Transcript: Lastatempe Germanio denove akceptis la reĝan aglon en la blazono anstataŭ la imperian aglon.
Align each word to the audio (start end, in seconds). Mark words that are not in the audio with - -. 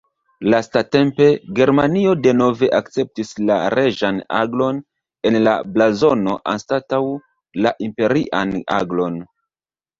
Lastatempe 0.51 1.25
Germanio 1.59 2.13
denove 2.27 2.69
akceptis 2.77 3.35
la 3.51 3.59
reĝan 3.75 4.19
aglon 4.39 4.81
en 5.31 5.39
la 5.49 5.55
blazono 5.77 6.37
anstataŭ 6.57 7.03
la 7.63 7.79
imperian 7.93 8.59
aglon. 8.83 9.25